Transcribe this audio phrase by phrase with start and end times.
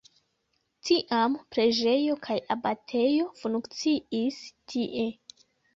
[0.89, 5.11] Tiam preĝejo kaj abatejo funkciis tie.